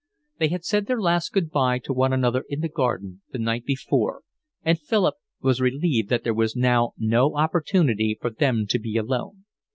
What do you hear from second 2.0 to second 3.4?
another in the garden the